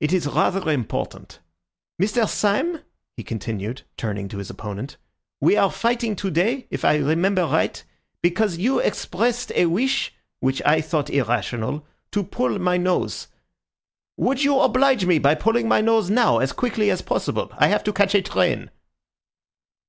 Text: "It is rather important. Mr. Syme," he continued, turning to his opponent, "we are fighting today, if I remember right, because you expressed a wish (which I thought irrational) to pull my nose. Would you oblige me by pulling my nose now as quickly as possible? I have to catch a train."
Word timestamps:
"It 0.00 0.12
is 0.12 0.26
rather 0.26 0.68
important. 0.72 1.38
Mr. 2.02 2.28
Syme," 2.28 2.80
he 3.16 3.22
continued, 3.22 3.82
turning 3.96 4.26
to 4.26 4.38
his 4.38 4.50
opponent, 4.50 4.96
"we 5.40 5.56
are 5.56 5.70
fighting 5.70 6.16
today, 6.16 6.66
if 6.68 6.84
I 6.84 6.96
remember 6.96 7.42
right, 7.46 7.80
because 8.20 8.58
you 8.58 8.80
expressed 8.80 9.52
a 9.54 9.66
wish 9.66 10.12
(which 10.40 10.60
I 10.66 10.80
thought 10.80 11.10
irrational) 11.10 11.86
to 12.10 12.24
pull 12.24 12.58
my 12.58 12.76
nose. 12.76 13.28
Would 14.16 14.42
you 14.42 14.58
oblige 14.58 15.06
me 15.06 15.20
by 15.20 15.36
pulling 15.36 15.68
my 15.68 15.80
nose 15.80 16.10
now 16.10 16.38
as 16.40 16.50
quickly 16.52 16.90
as 16.90 17.00
possible? 17.00 17.52
I 17.56 17.68
have 17.68 17.84
to 17.84 17.92
catch 17.92 18.16
a 18.16 18.22
train." 18.22 18.72